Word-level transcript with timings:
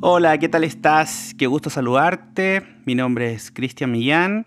Hola, 0.00 0.38
¿qué 0.38 0.48
tal 0.48 0.62
estás? 0.62 1.34
Qué 1.36 1.48
gusto 1.48 1.70
saludarte. 1.70 2.62
Mi 2.86 2.94
nombre 2.94 3.32
es 3.32 3.50
Cristian 3.50 3.90
Millán 3.90 4.46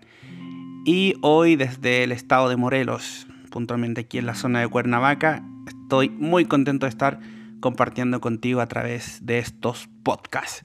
y 0.85 1.15
hoy 1.21 1.57
desde 1.57 2.05
el 2.05 2.13
estado 2.13 2.47
de 2.47 2.55
Morelos, 2.55 3.27
puntualmente 3.49 3.99
aquí 3.99 4.17
en 4.17 4.27
la 4.27 4.35
zona 4.35 4.61
de 4.61 4.69
Cuernavaca, 4.69 5.43
estoy 5.67 6.09
muy 6.09 6.45
contento 6.45 6.85
de 6.85 6.91
estar 6.91 7.19
compartiendo 7.59 8.21
contigo 8.21 8.61
a 8.61 8.67
través 8.67 9.25
de 9.25 9.39
estos 9.39 9.89
podcasts. 10.03 10.63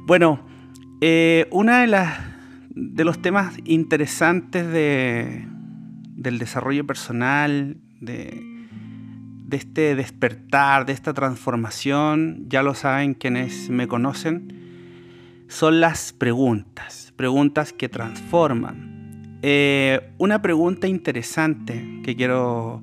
Bueno, 0.00 0.46
eh, 1.00 1.48
una 1.50 1.80
de 1.80 1.86
las 1.86 2.20
de 2.74 3.04
los 3.04 3.22
temas 3.22 3.54
interesantes 3.64 4.66
de, 4.68 5.46
del 6.16 6.38
desarrollo 6.38 6.86
personal, 6.86 7.78
de, 8.02 8.51
de 9.52 9.58
este 9.58 9.94
despertar, 9.94 10.86
de 10.86 10.94
esta 10.94 11.12
transformación, 11.12 12.46
ya 12.48 12.62
lo 12.62 12.74
saben 12.74 13.12
quienes 13.12 13.68
me 13.68 13.86
conocen, 13.86 15.44
son 15.46 15.78
las 15.78 16.14
preguntas, 16.14 17.12
preguntas 17.16 17.74
que 17.74 17.90
transforman. 17.90 19.38
Eh, 19.42 20.10
una 20.16 20.40
pregunta 20.40 20.86
interesante 20.86 22.00
que 22.02 22.16
quiero 22.16 22.82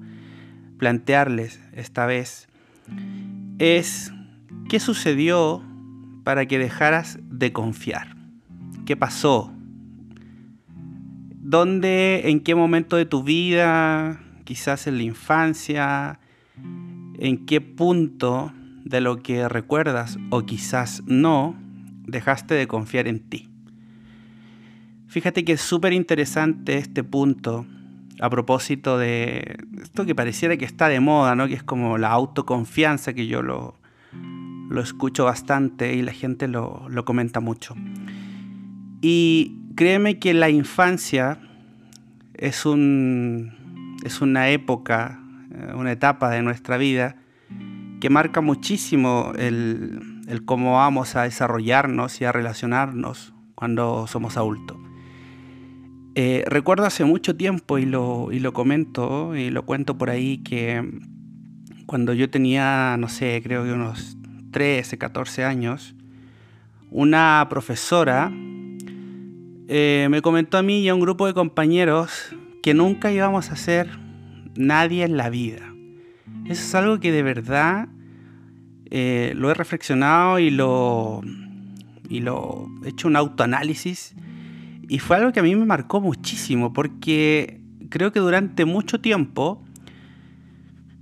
plantearles 0.78 1.60
esta 1.74 2.06
vez 2.06 2.48
es, 3.58 4.14
¿qué 4.70 4.80
sucedió 4.80 5.64
para 6.24 6.46
que 6.46 6.60
dejaras 6.60 7.18
de 7.24 7.52
confiar? 7.52 8.16
¿Qué 8.86 8.96
pasó? 8.96 9.52
¿Dónde, 11.42 12.30
en 12.30 12.42
qué 12.42 12.54
momento 12.54 12.96
de 12.96 13.08
tu 13.08 13.24
vida, 13.24 14.22
quizás 14.44 14.86
en 14.86 14.98
la 14.98 15.04
infancia, 15.04 16.19
en 17.20 17.46
qué 17.46 17.62
punto 17.62 18.52
de 18.84 19.02
lo 19.02 19.22
que 19.22 19.48
recuerdas 19.48 20.18
o 20.32 20.42
quizás 20.46 21.04
no, 21.06 21.56
dejaste 22.08 22.56
de 22.56 22.68
confiar 22.68 23.08
en 23.08 23.20
ti? 23.20 23.50
Fíjate 25.08 25.44
que 25.44 25.54
es 25.54 25.62
súper 25.62 25.94
interesante 25.94 26.78
este 26.78 27.04
punto 27.04 27.66
a 28.20 28.30
propósito 28.30 28.98
de 28.98 29.58
esto 29.82 30.06
que 30.06 30.14
pareciera 30.14 30.58
que 30.58 30.66
está 30.66 30.90
de 30.90 31.00
moda, 31.00 31.36
¿no? 31.36 31.48
Que 31.48 31.54
es 31.54 31.64
como 31.64 31.98
la 31.98 32.10
autoconfianza, 32.10 33.14
que 33.14 33.28
yo 33.28 33.42
lo, 33.42 33.76
lo 34.70 34.82
escucho 34.82 35.26
bastante 35.26 35.96
y 35.96 36.02
la 36.02 36.12
gente 36.12 36.48
lo, 36.48 36.88
lo 36.90 37.06
comenta 37.06 37.40
mucho. 37.40 37.76
Y 39.02 39.56
créeme 39.76 40.20
que 40.20 40.34
la 40.34 40.50
infancia 40.50 41.40
es, 42.34 42.66
un, 42.66 43.98
es 44.04 44.22
una 44.22 44.50
época, 44.50 45.22
una 45.76 45.92
etapa 45.92 46.30
de 46.30 46.42
nuestra 46.42 46.78
vida 46.78 47.16
que 48.00 48.10
marca 48.10 48.42
muchísimo 48.42 49.34
el, 49.38 50.00
el 50.28 50.46
cómo 50.46 50.74
vamos 50.74 51.16
a 51.16 51.24
desarrollarnos 51.24 52.22
y 52.22 52.26
a 52.26 52.32
relacionarnos 52.32 53.34
cuando 53.56 54.08
somos 54.08 54.38
adultos. 54.38 54.78
Eh, 56.16 56.44
recuerdo 56.48 56.86
hace 56.86 57.06
mucho 57.06 57.36
tiempo, 57.36 57.78
y 57.78 57.86
lo, 57.86 58.30
y 58.32 58.40
lo 58.40 58.54
comento 58.54 59.36
y 59.36 59.50
lo 59.52 59.66
cuento 59.66 59.98
por 59.98 60.10
ahí, 60.10 60.40
que 60.40 60.84
cuando 61.86 62.14
yo 62.14 62.30
tenía, 62.30 62.98
no 62.98 63.10
sé, 63.10 63.42
creo 63.44 63.64
que 63.64 63.72
unos 63.72 64.18
13, 64.52 64.98
14 64.98 65.46
años, 65.46 65.96
una 66.92 67.46
profesora 67.50 68.32
eh, 69.68 70.08
me 70.10 70.22
comentó 70.22 70.58
a 70.58 70.64
mí 70.64 70.82
y 70.82 70.90
a 70.90 70.96
un 70.96 71.02
grupo 71.02 71.28
de 71.28 71.34
compañeros 71.34 72.36
que 72.64 72.74
nunca 72.74 73.12
íbamos 73.12 73.52
a 73.52 73.56
ser 73.56 73.90
nadie 74.56 75.04
en 75.04 75.18
la 75.18 75.30
vida. 75.30 75.74
Eso 76.46 76.64
es 76.64 76.76
algo 76.76 77.00
que 77.00 77.12
de 77.12 77.24
verdad 77.24 77.90
eh, 78.92 79.34
lo 79.36 79.52
he 79.52 79.54
reflexionado 79.54 80.40
y 80.40 80.50
lo, 80.50 81.22
y 82.10 82.22
lo 82.22 82.68
he 82.84 82.90
hecho 82.90 83.08
un 83.08 83.16
autoanálisis 83.16 84.16
y 84.90 84.98
fue 84.98 85.18
algo 85.18 85.32
que 85.32 85.40
a 85.40 85.44
mí 85.44 85.56
me 85.56 85.66
marcó 85.66 86.02
muchísimo 86.02 86.74
porque 86.74 87.62
creo 87.90 88.12
que 88.12 88.20
durante 88.20 88.66
mucho 88.66 89.00
tiempo 89.00 89.64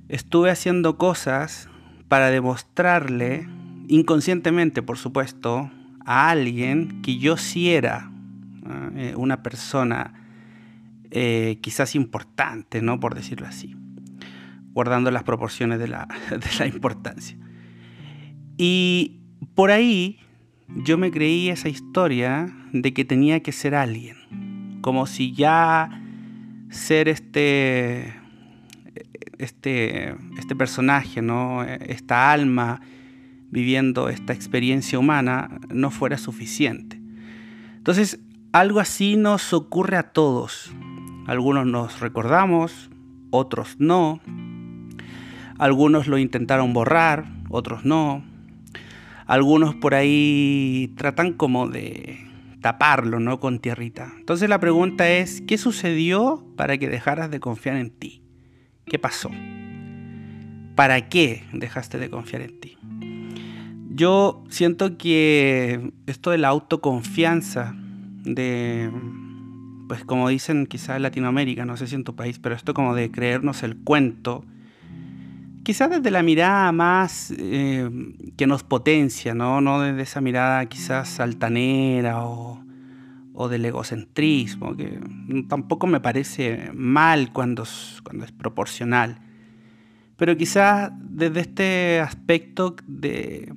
estuve 0.10 0.52
haciendo 0.52 0.98
cosas 0.98 1.70
para 2.10 2.30
demostrarle, 2.30 3.48
inconscientemente 3.88 4.82
por 4.82 4.98
supuesto, 4.98 5.72
a 6.06 6.30
alguien 6.30 7.02
que 7.02 7.18
yo 7.18 7.38
sí 7.38 7.70
era 7.70 8.12
eh, 8.96 9.14
una 9.16 9.42
persona 9.42 10.27
eh, 11.12 11.60
quizás 11.62 11.96
importante, 11.96 12.82
¿no? 12.82 13.00
Por 13.00 13.16
decirlo 13.16 13.48
así, 13.48 13.76
guardando 14.74 15.12
las 15.12 15.24
proporciones 15.24 15.80
de 15.80 15.88
la, 15.88 16.08
de 16.30 16.48
la 16.60 16.68
importancia. 16.68 17.38
Y 18.58 19.20
por 19.56 19.72
ahí 19.72 20.20
yo 20.68 20.98
me 20.98 21.12
creí 21.12 21.50
esa 21.50 21.70
historia 21.70 22.54
de 22.74 22.94
que 22.94 23.06
tenía 23.06 23.42
que 23.42 23.52
ser 23.52 23.76
alguien, 23.76 24.18
como 24.82 25.06
si 25.06 25.34
ya 25.34 26.02
ser 26.70 27.08
este, 27.08 28.14
este, 29.38 30.16
este 30.38 30.56
personaje, 30.56 31.22
¿no? 31.22 31.64
esta 31.64 32.32
alma 32.32 32.82
viviendo 33.50 34.10
esta 34.10 34.34
experiencia 34.34 35.00
humana 35.00 35.60
no 35.70 35.92
fuera 35.92 36.18
suficiente. 36.18 37.00
Entonces, 37.78 38.20
algo 38.52 38.80
así 38.80 39.16
nos 39.16 39.54
ocurre 39.54 39.98
a 39.98 40.12
todos. 40.12 40.74
Algunos 41.28 41.68
nos 41.68 42.00
recordamos, 42.00 42.90
otros 43.30 43.76
no. 43.78 44.20
Algunos 45.60 46.08
lo 46.08 46.18
intentaron 46.18 46.74
borrar, 46.74 47.26
otros 47.50 47.86
no 47.86 48.24
algunos 49.28 49.76
por 49.76 49.94
ahí 49.94 50.94
tratan 50.96 51.34
como 51.34 51.68
de 51.68 52.18
taparlo, 52.62 53.20
¿no? 53.20 53.40
Con 53.40 53.60
tierrita. 53.60 54.14
Entonces 54.18 54.50
la 54.50 54.60
pregunta 54.60 55.10
es, 55.10 55.42
¿qué 55.42 55.58
sucedió 55.58 56.44
para 56.56 56.78
que 56.78 56.90
dejaras 56.90 57.30
de 57.30 57.40
confiar 57.40 57.76
en 57.76 57.92
ti? 57.92 58.24
¿Qué 58.86 58.98
pasó? 58.98 59.30
¿Para 60.76 61.10
qué 61.10 61.44
dejaste 61.52 62.00
de 62.00 62.10
confiar 62.10 62.42
en 62.42 62.60
ti? 62.60 62.78
Yo 63.90 64.44
siento 64.50 64.98
que 64.98 65.92
esto 66.06 66.32
de 66.32 66.38
la 66.38 66.48
autoconfianza, 66.50 67.76
de, 68.24 68.90
pues 69.88 70.04
como 70.04 70.30
dicen 70.30 70.68
quizás 70.68 70.98
en 70.98 71.04
Latinoamérica, 71.04 71.66
no 71.66 71.78
sé 71.78 71.88
si 71.88 71.96
en 71.96 72.04
tu 72.04 72.16
país, 72.16 72.40
pero 72.40 72.56
esto 72.56 72.74
como 72.74 72.94
de 72.94 73.12
creernos 73.12 73.64
el 73.64 73.78
cuento, 73.78 74.44
quizás 75.64 75.90
desde 75.90 76.12
la 76.12 76.24
mirada 76.24 76.72
más 76.72 77.34
eh, 77.38 77.90
que 78.38 78.48
nos 78.48 78.64
potencia, 78.64 79.34
¿no? 79.34 79.60
No 79.62 79.82
desde 79.82 80.02
esa 80.02 80.22
mirada 80.22 80.66
quizás 80.68 81.20
altanera 81.20 82.24
o, 82.24 82.64
del 83.50 83.66
egocentrismo, 83.66 84.76
que 84.76 85.00
tampoco 85.48 85.86
me 85.86 86.00
parece 86.00 86.72
mal 86.74 87.32
cuando, 87.32 87.66
cuando 88.04 88.26
es 88.26 88.32
proporcional. 88.32 89.20
Pero 90.16 90.36
quizás 90.36 90.92
desde 91.02 91.42
este 91.42 92.00
aspecto 92.00 92.76
de, 92.88 93.54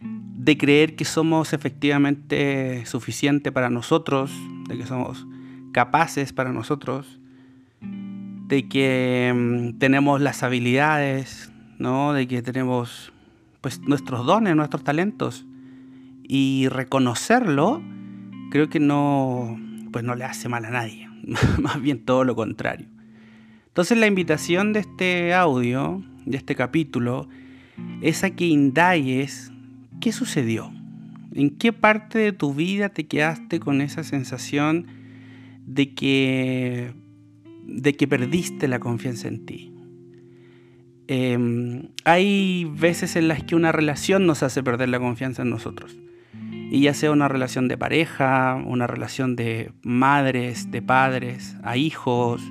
de 0.00 0.56
creer 0.58 0.96
que 0.96 1.04
somos 1.04 1.52
efectivamente 1.52 2.84
suficientes 2.86 3.52
para 3.52 3.70
nosotros, 3.70 4.32
de 4.68 4.78
que 4.78 4.86
somos 4.86 5.26
capaces 5.72 6.32
para 6.32 6.52
nosotros, 6.52 7.20
de 7.80 8.68
que 8.68 9.32
mm, 9.34 9.78
tenemos 9.78 10.20
las 10.20 10.42
habilidades, 10.42 11.52
¿no? 11.78 12.12
De 12.12 12.26
que 12.26 12.42
tenemos 12.42 13.12
pues 13.60 13.80
nuestros 13.80 14.26
dones, 14.26 14.56
nuestros 14.56 14.82
talentos 14.82 15.46
y 16.22 16.68
reconocerlo 16.68 17.82
creo 18.50 18.68
que 18.68 18.80
no 18.80 19.58
pues 19.92 20.04
no 20.04 20.14
le 20.14 20.24
hace 20.24 20.48
mal 20.48 20.64
a 20.64 20.70
nadie, 20.70 21.08
más 21.60 21.80
bien 21.80 22.04
todo 22.04 22.24
lo 22.24 22.36
contrario. 22.36 22.86
Entonces 23.68 23.98
la 23.98 24.06
invitación 24.06 24.72
de 24.72 24.80
este 24.80 25.34
audio, 25.34 26.02
de 26.26 26.36
este 26.36 26.54
capítulo, 26.54 27.28
es 28.02 28.24
a 28.24 28.30
que 28.30 28.46
indagues 28.46 29.52
qué 30.00 30.12
sucedió. 30.12 30.72
¿En 31.32 31.50
qué 31.50 31.72
parte 31.72 32.18
de 32.18 32.32
tu 32.32 32.52
vida 32.54 32.88
te 32.88 33.06
quedaste 33.06 33.60
con 33.60 33.80
esa 33.80 34.02
sensación 34.02 34.86
de 35.74 35.94
que 35.94 36.92
de 37.66 37.94
que 37.94 38.08
perdiste 38.08 38.66
la 38.68 38.80
confianza 38.80 39.28
en 39.28 39.46
ti? 39.46 39.72
Em, 41.06 41.88
hay 42.04 42.64
veces 42.64 43.16
en 43.16 43.28
las 43.28 43.42
que 43.42 43.54
una 43.56 43.72
relación 43.72 44.26
nos 44.26 44.42
hace 44.42 44.62
perder 44.62 44.88
la 44.88 45.00
confianza 45.00 45.42
en 45.42 45.50
nosotros. 45.50 45.96
Y 46.70 46.82
ya 46.82 46.94
sea 46.94 47.10
una 47.10 47.26
relación 47.26 47.66
de 47.66 47.76
pareja, 47.76 48.62
una 48.64 48.86
relación 48.86 49.34
de 49.34 49.72
madres, 49.82 50.70
de 50.70 50.82
padres, 50.82 51.56
a 51.64 51.76
hijos, 51.76 52.42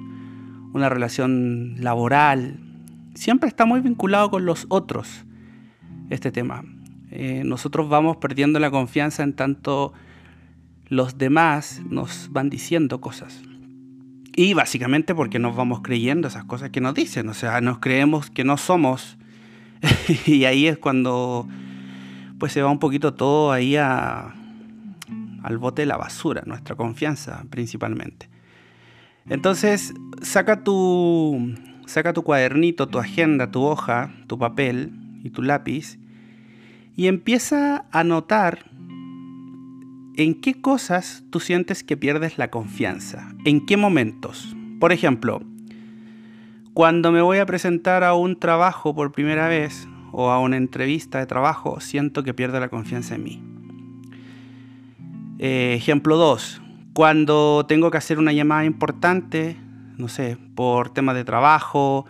una 0.73 0.89
relación 0.89 1.75
laboral, 1.79 2.59
siempre 3.13 3.49
está 3.49 3.65
muy 3.65 3.81
vinculado 3.81 4.29
con 4.29 4.45
los 4.45 4.65
otros 4.69 5.25
este 6.09 6.31
tema. 6.31 6.63
Eh, 7.11 7.43
nosotros 7.45 7.89
vamos 7.89 8.17
perdiendo 8.17 8.59
la 8.59 8.71
confianza 8.71 9.23
en 9.23 9.33
tanto 9.33 9.93
los 10.89 11.17
demás 11.17 11.81
nos 11.89 12.29
van 12.31 12.49
diciendo 12.49 12.99
cosas. 12.99 13.41
Y 14.35 14.53
básicamente 14.53 15.15
porque 15.15 15.39
nos 15.39 15.55
vamos 15.55 15.81
creyendo 15.81 16.27
esas 16.27 16.45
cosas 16.45 16.71
que 16.71 16.81
nos 16.81 16.93
dicen, 16.93 17.29
o 17.29 17.33
sea, 17.33 17.61
nos 17.61 17.79
creemos 17.79 18.29
que 18.29 18.43
no 18.43 18.57
somos. 18.57 19.17
y 20.25 20.45
ahí 20.45 20.67
es 20.67 20.77
cuando 20.77 21.47
pues 22.37 22.53
se 22.53 22.61
va 22.61 22.71
un 22.71 22.79
poquito 22.79 23.13
todo 23.13 23.51
ahí 23.51 23.75
a, 23.75 24.33
al 25.43 25.57
bote 25.57 25.81
de 25.81 25.85
la 25.87 25.97
basura, 25.97 26.43
nuestra 26.45 26.75
confianza 26.75 27.45
principalmente. 27.49 28.29
Entonces, 29.27 29.93
saca 30.21 30.63
tu, 30.63 31.53
saca 31.85 32.13
tu 32.13 32.23
cuadernito, 32.23 32.87
tu 32.87 32.97
agenda, 32.97 33.51
tu 33.51 33.61
hoja, 33.63 34.11
tu 34.27 34.39
papel 34.39 34.93
y 35.23 35.29
tu 35.29 35.43
lápiz 35.43 35.99
y 36.99 37.07
empieza 37.07 37.85
a 37.91 38.03
notar 38.03 38.68
en 40.23 40.35
qué 40.35 40.59
cosas 40.59 41.23
tú 41.29 41.39
sientes 41.39 41.83
que 41.83 41.97
pierdes 41.97 42.37
la 42.37 42.49
confianza, 42.49 43.33
en 43.45 43.65
qué 43.65 43.77
momentos. 43.77 44.55
Por 44.79 44.91
ejemplo, 44.91 45.41
cuando 46.73 47.11
me 47.11 47.21
voy 47.21 47.37
a 47.37 47.45
presentar 47.45 48.03
a 48.03 48.13
un 48.13 48.37
trabajo 48.37 48.93
por 48.93 49.11
primera 49.11 49.47
vez 49.47 49.87
o 50.11 50.29
a 50.29 50.39
una 50.39 50.57
entrevista 50.57 51.19
de 51.19 51.25
trabajo, 51.25 51.79
siento 51.79 52.23
que 52.23 52.33
pierdo 52.33 52.59
la 52.59 52.69
confianza 52.69 53.15
en 53.15 53.23
mí. 53.23 53.43
Eh, 55.39 55.73
ejemplo 55.75 56.17
2. 56.17 56.61
Cuando 56.93 57.65
tengo 57.67 57.91
que 57.91 57.97
hacer 57.97 58.19
una 58.19 58.33
llamada 58.33 58.65
importante, 58.65 59.55
no 59.97 60.09
sé, 60.09 60.37
por 60.55 60.89
temas 60.89 61.15
de 61.15 61.23
trabajo 61.23 62.05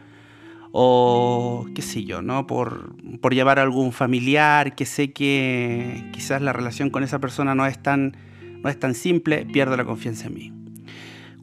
o 0.72 1.66
qué 1.74 1.82
sé 1.82 2.04
yo, 2.04 2.22
¿no? 2.22 2.48
Por, 2.48 2.96
por 3.20 3.34
llevar 3.34 3.60
a 3.60 3.64
algún 3.64 3.92
familiar 3.92 4.76
que 4.76 4.86
sé 4.86 5.12
que 5.12 6.10
quizás 6.12 6.42
la 6.42 6.54
relación 6.54 6.90
con 6.90 7.04
esa 7.04 7.20
persona 7.20 7.56
no 7.56 7.66
es 7.66 7.82
tan, 7.82 8.16
no 8.62 8.70
es 8.70 8.80
tan 8.80 8.94
simple, 8.94 9.46
pierdo 9.46 9.76
la 9.78 9.86
confianza 9.86 10.28
en 10.28 10.34
mí. 10.34 10.54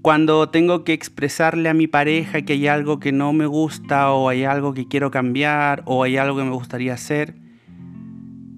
Cuando 0.02 0.50
tengo 0.50 0.84
que 0.84 0.92
expresarle 0.92 1.68
a 1.68 1.74
mi 1.74 1.88
pareja 1.88 2.42
que 2.42 2.52
hay 2.52 2.68
algo 2.68 3.00
que 3.00 3.10
no 3.10 3.32
me 3.32 3.46
gusta 3.46 4.12
o 4.12 4.28
hay 4.28 4.44
algo 4.44 4.72
que 4.72 4.86
quiero 4.86 5.10
cambiar 5.10 5.82
o 5.84 6.04
hay 6.04 6.16
algo 6.16 6.36
que 6.36 6.44
me 6.44 6.52
gustaría 6.52 6.94
hacer, 6.94 7.34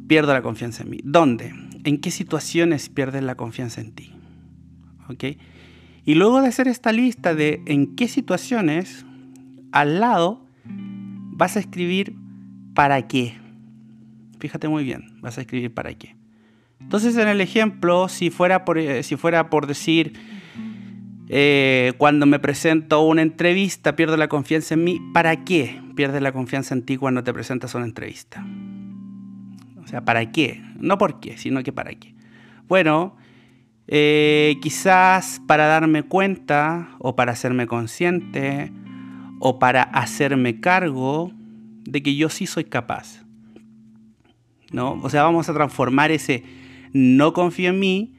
pierdo 0.09 0.35
la 0.35 0.43
confianza 0.43 0.82
en 0.82 0.91
mí. 0.91 1.00
¿Dónde? 1.05 1.55
¿En 1.85 2.03
qué 2.03 2.11
situaciones 2.11 2.91
pierdes 2.91 3.23
la 3.23 3.37
confianza 3.37 3.81
en 3.81 3.93
ti? 3.93 4.12
¿Ok? 5.09 5.25
Y 6.05 6.15
luego 6.15 6.43
de 6.43 6.49
hacer 6.49 6.69
esta 6.69 6.93
lista 6.93 7.35
de 7.35 7.62
en 7.65 7.97
qué 7.97 8.09
situaciones, 8.09 9.06
al 9.73 10.00
lado 10.00 10.48
vas 11.38 11.56
a 11.56 11.61
escribir 11.61 12.17
para 12.75 13.06
qué. 13.06 13.37
Fíjate 14.40 14.69
muy 14.69 14.85
bien, 14.85 15.19
vas 15.20 15.38
a 15.38 15.40
escribir 15.43 15.73
para 15.73 15.94
qué. 15.94 16.17
Entonces 16.81 17.17
en 17.17 17.29
el 17.29 17.40
ejemplo, 17.40 18.08
si 18.08 18.31
fuera 18.31 18.64
por, 18.64 18.76
eh, 18.76 19.02
si 19.05 19.17
fuera 19.17 19.49
por 19.49 19.67
decir, 19.69 20.14
eh, 21.29 21.93
cuando 21.96 22.26
me 22.26 22.40
presento 22.40 22.96
a 22.96 23.05
una 23.05 23.23
entrevista 23.23 23.94
pierdo 23.94 24.17
la 24.17 24.29
confianza 24.29 24.75
en 24.75 24.85
mí, 24.85 25.00
¿para 25.14 25.44
qué 25.44 25.81
pierdes 25.94 26.23
la 26.23 26.32
confianza 26.32 26.75
en 26.75 26.82
ti 26.82 26.96
cuando 26.96 27.23
te 27.23 27.32
presentas 27.32 27.75
a 27.75 27.79
una 27.79 27.87
entrevista? 27.87 28.44
O 29.82 29.87
sea, 29.87 30.05
¿para 30.05 30.31
qué? 30.32 30.61
No 30.79 30.99
por 30.99 31.20
qué, 31.20 31.38
sino 31.38 31.62
que 31.62 31.73
para 31.73 31.93
qué. 31.94 32.14
Bueno, 32.67 33.17
eh, 33.87 34.56
quizás 34.61 35.41
para 35.46 35.67
darme 35.67 36.02
cuenta 36.02 36.91
o 36.99 37.14
para 37.14 37.32
hacerme 37.32 37.69
consciente 37.69 38.73
o 39.38 39.58
para 39.58 39.82
hacerme 39.82 40.61
cargo 40.61 41.32
de 41.85 42.02
que 42.02 42.17
yo 42.17 42.29
sí 42.29 42.46
soy 42.46 42.64
capaz. 42.64 43.25
¿No? 44.70 45.00
O 45.02 45.08
sea, 45.08 45.23
vamos 45.23 45.49
a 45.49 45.55
transformar 45.55 46.11
ese 46.11 46.44
no 46.93 47.32
confío 47.32 47.70
en 47.70 47.81
mí 47.81 48.14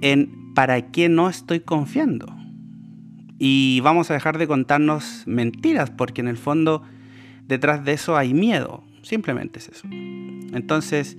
en 0.00 0.54
para 0.54 0.90
qué 0.90 1.08
no 1.08 1.28
estoy 1.28 1.60
confiando. 1.60 2.34
Y 3.38 3.80
vamos 3.80 4.10
a 4.10 4.14
dejar 4.14 4.38
de 4.38 4.48
contarnos 4.48 5.22
mentiras, 5.26 5.90
porque 5.90 6.20
en 6.20 6.28
el 6.28 6.36
fondo 6.36 6.82
detrás 7.46 7.84
de 7.84 7.92
eso 7.92 8.16
hay 8.16 8.34
miedo. 8.34 8.82
Simplemente 9.02 9.60
es 9.60 9.68
eso. 9.68 9.88
Entonces, 9.90 11.16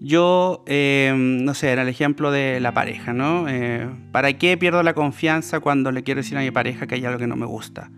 yo, 0.00 0.64
em, 0.66 1.44
no 1.44 1.54
sé, 1.54 1.70
era 1.70 1.82
el 1.82 1.88
ejemplo 1.88 2.30
de 2.30 2.60
la 2.60 2.72
pareja, 2.72 3.12
¿no? 3.12 3.48
Eh, 3.48 3.86
¿Para 4.12 4.32
qué 4.34 4.56
pierdo 4.56 4.82
la 4.82 4.94
confianza 4.94 5.60
cuando 5.60 5.92
le 5.92 6.02
quiero 6.02 6.20
decir 6.20 6.38
a 6.38 6.40
mi 6.40 6.50
pareja 6.50 6.86
que 6.86 6.94
hay 6.94 7.04
algo 7.04 7.18
que 7.18 7.26
no 7.26 7.36
me 7.36 7.46
gusta? 7.46 7.90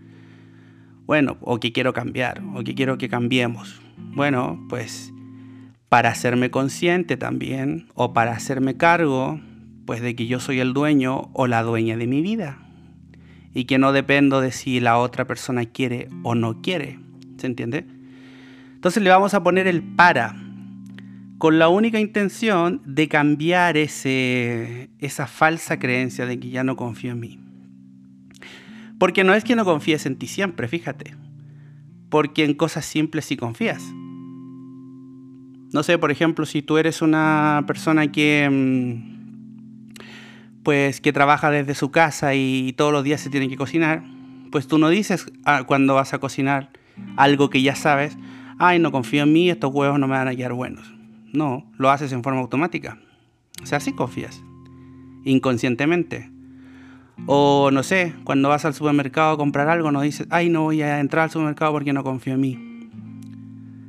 Bueno, 1.07 1.37
o 1.39 1.59
que 1.61 1.71
quiero 1.71 1.93
cambiar, 1.93 2.43
o 2.53 2.65
que 2.65 2.75
quiero 2.75 2.97
que 2.97 3.07
cambiemos. 3.07 3.81
Bueno, 3.97 4.65
pues 4.67 5.13
para 5.87 6.09
hacerme 6.09 6.51
consciente 6.51 7.15
también, 7.15 7.87
o 7.95 8.11
para 8.11 8.33
hacerme 8.33 8.75
cargo, 8.75 9.39
pues 9.85 10.01
de 10.01 10.17
que 10.17 10.27
yo 10.27 10.41
soy 10.41 10.59
el 10.59 10.73
dueño 10.73 11.29
o 11.31 11.47
la 11.47 11.63
dueña 11.63 11.95
de 11.95 12.07
mi 12.07 12.21
vida. 12.21 12.59
Y 13.53 13.63
que 13.65 13.77
no 13.77 13.93
dependo 13.93 14.41
de 14.41 14.51
si 14.51 14.81
la 14.81 14.97
otra 14.97 15.25
persona 15.25 15.65
quiere 15.65 16.09
o 16.23 16.35
no 16.35 16.61
quiere. 16.61 16.99
¿Se 17.37 17.47
entiende? 17.47 17.85
Entonces 18.75 19.01
le 19.01 19.09
vamos 19.09 19.33
a 19.33 19.43
poner 19.43 19.65
el 19.65 19.81
para, 19.81 20.35
con 21.37 21.57
la 21.57 21.69
única 21.69 22.01
intención 22.01 22.81
de 22.85 23.07
cambiar 23.07 23.77
ese, 23.77 24.89
esa 24.99 25.25
falsa 25.25 25.79
creencia 25.79 26.25
de 26.25 26.37
que 26.37 26.49
ya 26.49 26.65
no 26.65 26.75
confío 26.75 27.13
en 27.13 27.19
mí. 27.21 27.39
Porque 28.99 29.23
no 29.23 29.33
es 29.33 29.43
que 29.43 29.55
no 29.55 29.65
confíes 29.65 30.05
en 30.05 30.17
ti 30.17 30.27
siempre, 30.27 30.67
fíjate. 30.67 31.15
Porque 32.09 32.45
en 32.45 32.53
cosas 32.53 32.85
simples 32.85 33.25
sí 33.25 33.37
confías. 33.37 33.83
No 35.73 35.83
sé, 35.83 35.97
por 35.97 36.11
ejemplo, 36.11 36.45
si 36.45 36.61
tú 36.61 36.77
eres 36.77 37.01
una 37.01 37.63
persona 37.67 38.11
que 38.11 38.49
mm, 38.49 39.17
pues 40.63 41.01
que 41.01 41.13
trabaja 41.13 41.51
desde 41.51 41.75
su 41.75 41.91
casa 41.91 42.35
y 42.35 42.73
todos 42.73 42.91
los 42.91 43.03
días 43.03 43.21
se 43.21 43.29
tiene 43.29 43.49
que 43.49 43.57
cocinar, 43.57 44.03
pues 44.51 44.67
tú 44.67 44.77
no 44.77 44.89
dices 44.89 45.31
ah, 45.45 45.63
cuando 45.65 45.95
vas 45.95 46.13
a 46.13 46.19
cocinar 46.19 46.71
algo 47.15 47.49
que 47.49 47.61
ya 47.61 47.75
sabes, 47.75 48.17
ay, 48.59 48.79
no 48.79 48.91
confío 48.91 49.23
en 49.23 49.33
mí, 49.33 49.49
estos 49.49 49.73
huevos 49.73 49.99
no 49.99 50.07
me 50.07 50.15
van 50.15 50.27
a 50.27 50.35
quedar 50.35 50.53
buenos. 50.53 50.93
No, 51.33 51.69
lo 51.77 51.89
haces 51.89 52.11
en 52.11 52.23
forma 52.23 52.39
automática. 52.39 52.99
O 53.61 53.65
sea, 53.65 53.79
sí 53.79 53.91
confías, 53.93 54.41
inconscientemente. 55.25 56.31
O 57.25 57.71
no 57.71 57.83
sé, 57.83 58.13
cuando 58.23 58.49
vas 58.49 58.65
al 58.65 58.73
supermercado 58.73 59.33
a 59.33 59.37
comprar 59.37 59.67
algo, 59.67 59.91
no 59.91 60.01
dices, 60.01 60.27
ay, 60.29 60.49
no 60.49 60.63
voy 60.63 60.81
a 60.81 60.99
entrar 60.99 61.23
al 61.23 61.31
supermercado 61.31 61.71
porque 61.73 61.93
no 61.93 62.03
confío 62.03 62.33
en 62.33 62.41
mí. 62.41 62.89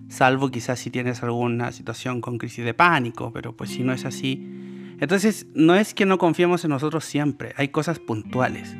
Salvo 0.09 0.51
quizás 0.51 0.79
si 0.79 0.91
tienes 0.91 1.23
alguna 1.23 1.71
situación 1.71 2.21
con 2.21 2.39
crisis 2.39 2.65
de 2.65 2.75
pánico, 2.75 3.31
pero 3.33 3.55
pues 3.55 3.71
si 3.71 3.83
no 3.83 3.93
es 3.93 4.05
así. 4.05 4.97
Entonces, 5.01 5.47
no 5.55 5.75
es 5.77 5.95
que 5.95 6.07
no 6.07 6.19
confiemos 6.19 6.65
en 6.65 6.71
nosotros 6.71 7.05
siempre, 7.05 7.53
hay 7.57 7.69
cosas 7.69 7.99
puntuales. 7.99 8.75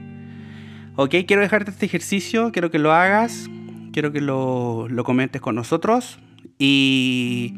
Ok, 0.97 1.15
quiero 1.27 1.43
dejarte 1.43 1.71
este 1.71 1.87
ejercicio, 1.87 2.51
quiero 2.51 2.71
que 2.71 2.79
lo 2.81 2.93
hagas 2.93 3.49
quiero 3.93 4.13
que 4.13 4.21
lo, 4.21 4.89
comentes 5.05 5.41
con 5.41 5.55
nosotros 5.55 6.19
y, 6.59 7.55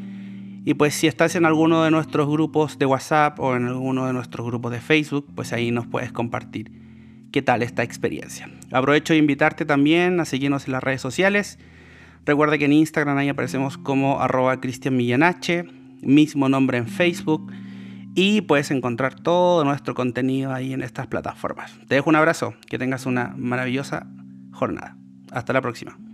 y, 0.64 0.74
pues 0.74 0.94
si 0.94 1.06
estás 1.06 1.36
en 1.36 1.46
alguno 1.46 1.84
de 1.84 1.90
nuestros 1.90 2.28
grupos 2.28 2.78
de 2.78 2.86
WhatsApp 2.86 3.40
o 3.40 3.56
en 3.56 3.66
alguno 3.66 4.06
de 4.06 4.12
nuestros 4.12 4.46
grupos 4.46 4.72
de 4.72 4.80
Facebook, 4.80 5.26
pues 5.34 5.52
ahí 5.52 5.70
nos 5.70 5.86
puedes 5.86 6.12
compartir 6.12 6.70
qué 7.32 7.42
tal 7.42 7.62
esta 7.62 7.82
experiencia. 7.82 8.50
Aprovecho 8.70 9.12
de 9.12 9.18
invitarte 9.18 9.64
también 9.64 10.20
a 10.20 10.24
seguirnos 10.24 10.66
en 10.66 10.72
las 10.72 10.82
redes 10.82 11.00
sociales. 11.00 11.58
Recuerda 12.26 12.58
que 12.58 12.66
en 12.66 12.72
Instagram 12.72 13.16
ahí 13.16 13.28
aparecemos 13.28 13.78
como 13.78 14.20
arroba 14.20 14.60
mismo 16.02 16.48
nombre 16.48 16.78
en 16.78 16.86
Facebook 16.86 17.52
y 18.14 18.40
puedes 18.42 18.70
encontrar 18.70 19.14
todo 19.14 19.64
nuestro 19.64 19.94
contenido 19.94 20.52
ahí 20.52 20.72
en 20.72 20.82
estas 20.82 21.06
plataformas. 21.06 21.78
Te 21.88 21.94
dejo 21.94 22.10
un 22.10 22.16
abrazo, 22.16 22.54
que 22.68 22.78
tengas 22.78 23.06
una 23.06 23.34
maravillosa 23.36 24.06
jornada. 24.52 24.96
Hasta 25.30 25.52
la 25.52 25.60
próxima. 25.60 26.09